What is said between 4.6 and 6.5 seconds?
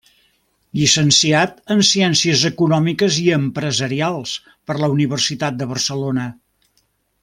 per la Universitat de Barcelona.